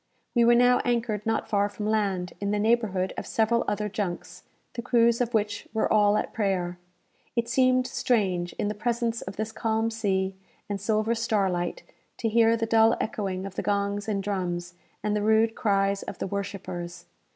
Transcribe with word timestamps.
We 0.33 0.45
were 0.45 0.55
now 0.55 0.79
anchored 0.83 1.27
not 1.27 1.47
far 1.47 1.69
from 1.69 1.85
land, 1.85 2.33
in 2.41 2.49
the 2.49 2.57
neighbourhood 2.57 3.13
of 3.19 3.27
several 3.27 3.63
other 3.67 3.87
junks, 3.87 4.41
the 4.73 4.81
crews 4.81 5.21
of 5.21 5.35
which 5.35 5.67
were 5.75 5.93
all 5.93 6.17
at 6.17 6.33
prayer. 6.33 6.79
It 7.35 7.47
seemed 7.47 7.85
strange, 7.85 8.53
in 8.53 8.67
the 8.67 8.73
presence 8.73 9.21
of 9.21 9.35
this 9.35 9.51
calm 9.51 9.91
sea 9.91 10.35
and 10.67 10.81
silver 10.81 11.13
starlight, 11.13 11.83
to 12.17 12.29
hear 12.29 12.57
the 12.57 12.65
dull 12.65 12.97
echoing 12.99 13.45
of 13.45 13.53
the 13.53 13.61
gongs 13.61 14.07
and 14.07 14.23
drums, 14.23 14.73
and 15.03 15.15
the 15.15 15.21
rude 15.21 15.53
cries 15.53 16.01
of 16.01 16.17
the 16.17 16.25
worshippers. 16.25 17.05